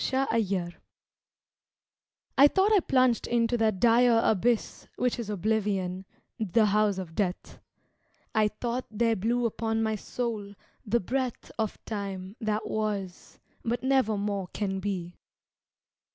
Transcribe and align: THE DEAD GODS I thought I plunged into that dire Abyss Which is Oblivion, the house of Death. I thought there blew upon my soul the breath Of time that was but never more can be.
THE 0.01 0.25
DEAD 0.31 0.49
GODS 0.49 0.73
I 2.35 2.47
thought 2.47 2.73
I 2.73 2.79
plunged 2.79 3.27
into 3.27 3.55
that 3.57 3.79
dire 3.79 4.19
Abyss 4.23 4.87
Which 4.95 5.19
is 5.19 5.29
Oblivion, 5.29 6.05
the 6.39 6.65
house 6.65 6.97
of 6.97 7.13
Death. 7.13 7.59
I 8.33 8.47
thought 8.47 8.87
there 8.89 9.15
blew 9.15 9.45
upon 9.45 9.83
my 9.83 9.93
soul 9.95 10.55
the 10.83 10.99
breath 10.99 11.51
Of 11.59 11.77
time 11.85 12.35
that 12.41 12.67
was 12.67 13.37
but 13.63 13.83
never 13.83 14.17
more 14.17 14.47
can 14.47 14.79
be. 14.79 15.19